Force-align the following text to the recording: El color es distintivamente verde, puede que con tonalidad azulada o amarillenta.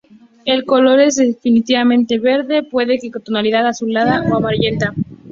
El 0.45 0.65
color 0.65 0.99
es 0.99 1.17
distintivamente 1.17 2.17
verde, 2.17 2.63
puede 2.63 2.97
que 2.97 3.11
con 3.11 3.21
tonalidad 3.23 3.67
azulada 3.67 4.23
o 4.23 4.35
amarillenta. 4.35 4.95